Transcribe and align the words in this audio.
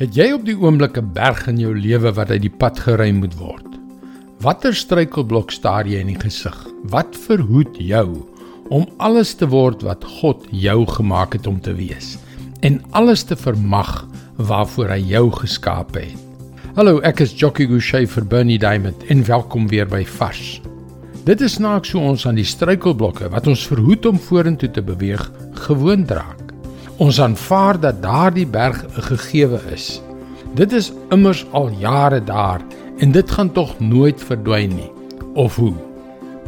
Het 0.00 0.14
jy 0.16 0.30
op 0.32 0.44
die 0.46 0.56
oomblik 0.56 0.96
'n 0.96 1.12
berg 1.12 1.46
in 1.46 1.58
jou 1.60 1.74
lewe 1.76 2.12
wat 2.16 2.30
uit 2.30 2.40
die 2.42 2.56
pad 2.58 2.78
geruim 2.80 3.16
moet 3.20 3.34
word? 3.36 3.66
Watter 4.40 4.74
struikelblok 4.74 5.50
staar 5.50 5.86
jy 5.86 6.00
in 6.00 6.06
die 6.06 6.20
gesig? 6.20 6.56
Wat 6.88 7.16
verhoed 7.16 7.76
jou 7.76 8.24
om 8.70 8.88
alles 8.96 9.34
te 9.34 9.46
word 9.46 9.82
wat 9.82 10.04
God 10.04 10.46
jou 10.50 10.86
gemaak 10.86 11.32
het 11.32 11.46
om 11.46 11.60
te 11.60 11.74
wees 11.74 12.18
en 12.60 12.80
alles 12.90 13.22
te 13.22 13.36
vermag 13.36 14.08
waarvoor 14.36 14.88
hy 14.88 15.00
jou 15.12 15.30
geskaap 15.30 15.94
het? 15.94 16.16
Hallo, 16.74 17.00
ek 17.00 17.20
is 17.20 17.36
Jockey 17.36 17.66
Gouchee 17.66 18.06
vir 18.06 18.24
Bernie 18.24 18.58
Diamond 18.58 19.04
en 19.08 19.24
welkom 19.24 19.68
weer 19.68 19.86
by 19.86 20.04
Vars. 20.04 20.62
Dit 21.24 21.40
is 21.40 21.58
naaks 21.58 21.90
so 21.90 22.00
ons 22.00 22.26
aan 22.26 22.34
die 22.34 22.44
struikelblokke 22.44 23.28
wat 23.28 23.46
ons 23.46 23.66
verhoed 23.66 24.06
om 24.06 24.18
vorentoe 24.18 24.70
te 24.70 24.82
beweeg 24.82 25.30
gewoond 25.52 26.10
raak. 26.10 26.41
Ons 27.00 27.20
aanvaar 27.20 27.78
dat 27.80 28.02
daardie 28.02 28.46
berg 28.46 28.84
'n 28.84 29.02
gegewe 29.02 29.60
is. 29.72 30.02
Dit 30.54 30.72
is 30.72 30.92
immers 31.10 31.46
al 31.52 31.70
jare 31.78 32.24
daar 32.24 32.60
en 32.98 33.12
dit 33.12 33.30
gaan 33.30 33.52
tog 33.52 33.80
nooit 33.80 34.20
verdwyn 34.20 34.68
nie. 34.68 34.90
Of 35.34 35.56
hoe? 35.56 35.74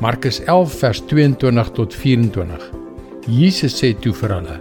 Markus 0.01 0.41
11 0.45 0.79
vers 0.79 1.01
22 1.07 1.71
tot 1.71 1.95
24. 1.95 2.71
Jesus 3.27 3.85
sê 3.85 3.99
toe 4.01 4.13
vir 4.13 4.29
hulle: 4.29 4.61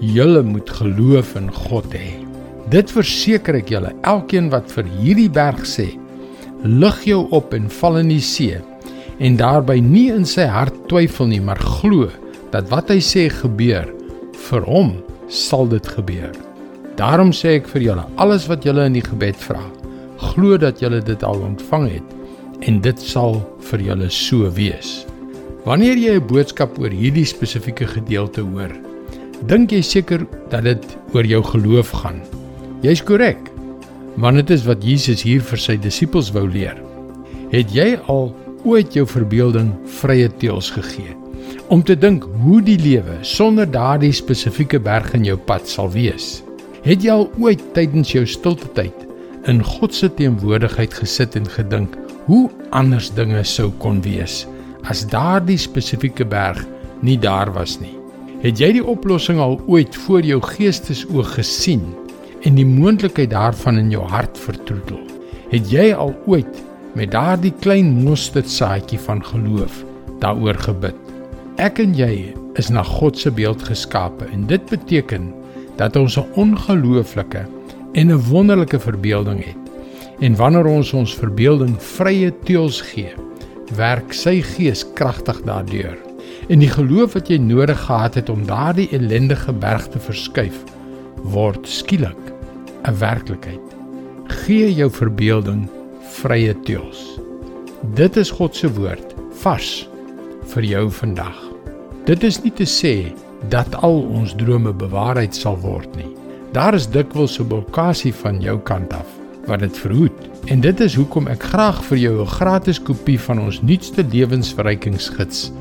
"Julle 0.00 0.42
moet 0.42 0.70
geloof 0.70 1.34
in 1.34 1.52
God 1.52 1.92
hê. 1.92 2.26
Dit 2.68 2.90
verseker 2.90 3.54
ek 3.54 3.68
julle, 3.68 3.92
elkeen 4.02 4.50
wat 4.50 4.72
vir 4.72 4.84
hierdie 4.84 5.30
berg 5.30 5.66
sê: 5.66 5.98
Lig 6.62 7.04
jou 7.04 7.26
op 7.30 7.54
en 7.54 7.70
val 7.70 7.98
in 7.98 8.08
die 8.08 8.20
see." 8.20 8.58
en 9.20 9.36
daarby 9.36 9.80
nie 9.84 10.08
in 10.12 10.24
sy 10.24 10.46
hart 10.48 10.76
twyfel 10.88 11.26
nie, 11.26 11.40
maar 11.40 11.60
glo 11.60 12.08
dat 12.50 12.70
wat 12.72 12.88
hy 12.88 12.98
sê 13.04 13.28
gebeur, 13.28 13.86
vir 14.48 14.64
hom 14.66 14.94
sal 15.30 15.68
dit 15.70 15.86
gebeur. 15.86 16.34
Daarom 16.98 17.30
sê 17.32 17.56
ek 17.60 17.68
vir 17.70 17.84
julle, 17.86 18.04
alles 18.20 18.48
wat 18.50 18.66
julle 18.66 18.84
in 18.90 18.98
die 18.98 19.04
gebed 19.06 19.38
vra, 19.40 19.62
glo 20.20 20.58
dat 20.60 20.82
julle 20.82 21.00
dit 21.04 21.22
al 21.24 21.40
ontvang 21.46 21.86
het 21.94 22.66
en 22.68 22.80
dit 22.84 23.00
sal 23.00 23.38
vir 23.70 23.86
julle 23.86 24.10
so 24.12 24.50
wees. 24.58 25.06
Wanneer 25.64 25.96
jy 25.96 26.18
'n 26.18 26.26
boodskap 26.26 26.78
oor 26.78 26.90
hierdie 26.90 27.24
spesifieke 27.24 27.86
gedeelte 27.86 28.42
hoor, 28.42 28.72
dink 29.46 29.72
jy 29.72 29.80
seker 29.82 30.26
dat 30.50 30.64
dit 30.64 30.84
oor 31.14 31.24
jou 31.24 31.42
geloof 31.42 31.90
gaan. 31.90 32.20
Jy's 32.82 33.02
korrek. 33.02 33.38
Want 34.16 34.36
dit 34.36 34.50
is 34.50 34.66
wat 34.66 34.84
Jesus 34.84 35.22
hier 35.22 35.40
vir 35.40 35.58
sy 35.58 35.76
disippels 35.76 36.32
wou 36.32 36.48
leer. 36.48 36.76
Het 37.50 37.70
jy 37.72 37.98
al 38.06 38.34
ooit 38.64 38.92
jou 38.92 39.06
verbeelding 39.06 39.72
vrye 39.86 40.28
teels 40.28 40.70
gegee 40.70 41.19
om 41.68 41.82
te 41.86 41.96
dink 41.98 42.24
hoe 42.42 42.60
die 42.62 42.78
lewe 42.80 43.18
sonder 43.26 43.68
daardie 43.70 44.12
spesifieke 44.14 44.80
berg 44.82 45.12
in 45.18 45.24
jou 45.28 45.36
pad 45.36 45.68
sal 45.68 45.90
wees. 45.94 46.40
Het 46.84 47.04
jy 47.04 47.14
al 47.14 47.28
ooit 47.38 47.62
tydens 47.76 48.12
jou 48.14 48.24
stilte 48.26 48.68
tyd 48.76 49.06
in 49.48 49.62
God 49.64 49.94
se 49.96 50.10
teenwoordigheid 50.16 50.94
gesit 50.94 51.36
en 51.38 51.48
gedink 51.48 51.96
hoe 52.26 52.48
anders 52.76 53.10
dinge 53.16 53.42
sou 53.48 53.70
kon 53.82 54.02
wees 54.04 54.44
as 54.88 55.04
daardie 55.12 55.58
spesifieke 55.60 56.24
berg 56.24 56.62
nie 57.04 57.18
daar 57.20 57.52
was 57.52 57.78
nie? 57.80 57.96
Het 58.40 58.60
jy 58.60 58.70
die 58.78 58.86
oplossing 58.86 59.40
al 59.40 59.58
ooit 59.68 59.96
voor 60.06 60.24
jou 60.24 60.40
geestesoog 60.44 61.34
gesien 61.36 61.84
en 62.48 62.56
die 62.56 62.64
moontlikheid 62.64 63.32
daarvan 63.34 63.80
in 63.80 63.92
jou 63.92 64.06
hart 64.08 64.40
vertroetel? 64.40 65.02
Het 65.52 65.68
jy 65.68 65.90
al 65.92 66.14
ooit 66.30 66.62
met 66.96 67.12
daardie 67.12 67.52
klein 67.60 67.92
mosterdsaadjie 68.04 68.98
van 69.04 69.22
geloof 69.24 69.84
daaroor 70.20 70.58
gebid. 70.64 71.09
Ek 71.60 71.76
en 71.82 71.90
jy 71.92 72.30
is 72.56 72.70
na 72.72 72.80
God 72.86 73.18
se 73.20 73.28
beeld 73.36 73.60
geskape 73.68 74.24
en 74.32 74.46
dit 74.48 74.62
beteken 74.70 75.26
dat 75.76 75.96
ons 76.00 76.16
'n 76.16 76.24
ongelooflike 76.40 77.42
en 77.92 78.06
'n 78.08 78.22
wonderlike 78.30 78.78
verbeelding 78.80 79.44
het. 79.44 79.64
En 80.20 80.36
wanneer 80.36 80.64
ons 80.64 80.92
ons 80.92 81.14
verbeelding 81.14 81.76
vrye 81.76 82.32
teels 82.44 82.80
gee, 82.80 83.12
werk 83.76 84.12
sy 84.12 84.40
gees 84.40 84.86
kragtig 84.94 85.42
daardeur. 85.42 85.98
En 86.48 86.58
die 86.58 86.68
geloof 86.68 87.12
wat 87.12 87.28
jy 87.28 87.36
nodig 87.36 87.80
gehad 87.80 88.14
het 88.14 88.28
om 88.28 88.46
daardie 88.46 88.88
ellendige 88.90 89.52
berg 89.52 89.88
te 89.88 89.98
verskuif, 89.98 90.64
word 91.22 91.68
skielik 91.68 92.32
'n 92.88 92.98
werklikheid. 92.98 93.76
Gee 94.26 94.74
jou 94.74 94.90
verbeelding 94.90 95.68
vrye 96.22 96.60
teels. 96.62 97.20
Dit 97.94 98.16
is 98.16 98.30
God 98.30 98.56
se 98.56 98.72
woord 98.72 99.14
vars 99.42 99.88
vir 100.44 100.62
jou 100.64 100.90
vandag. 100.90 101.49
Dit 102.10 102.24
is 102.26 102.40
nie 102.42 102.50
te 102.50 102.64
sê 102.66 103.12
dat 103.52 103.76
al 103.86 104.00
ons 104.18 104.32
drome 104.34 104.72
bewaarheid 104.74 105.36
sal 105.36 105.54
word 105.62 105.92
nie. 105.94 106.08
Daar 106.50 106.74
is 106.74 106.88
dikwels 106.90 107.38
'n 107.38 107.46
blokkade 107.46 108.10
van 108.22 108.40
jou 108.40 108.58
kant 108.58 108.92
af 108.92 109.06
wat 109.46 109.60
dit 109.60 109.78
verhoed. 109.78 110.18
En 110.46 110.60
dit 110.60 110.80
is 110.80 110.94
hoekom 110.94 111.28
ek 111.28 111.42
graag 111.42 111.84
vir 111.84 111.98
jou 111.98 112.20
'n 112.20 112.26
gratis 112.26 112.82
kopie 112.82 113.20
van 113.20 113.38
ons 113.38 113.62
nuutste 113.62 114.02
lewensverrykingsgids 114.02 115.52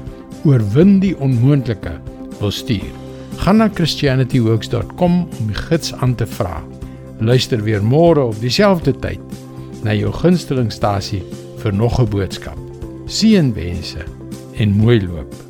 Oorwin 0.44 1.00
die 1.00 1.18
onmoontlike 1.20 2.02
wil 2.40 2.52
stuur. 2.52 2.92
Gaan 3.38 3.58
na 3.58 3.70
christianityworks.com 3.70 5.28
om 5.40 5.48
die 5.48 5.56
gids 5.70 5.94
aan 5.94 6.16
te 6.16 6.26
vra. 6.26 6.64
Luister 7.20 7.64
weer 7.64 7.84
môre 7.84 8.22
op 8.22 8.40
dieselfde 8.40 9.00
tyd 9.00 9.20
na 9.84 9.94
jou 9.94 10.12
gunstelingstasie 10.12 11.24
vir 11.58 11.74
nog 11.74 12.00
'n 12.00 12.10
boodskap. 12.10 12.58
Seënwense 13.06 14.04
en 14.58 14.72
mooi 14.72 15.08
loop. 15.08 15.49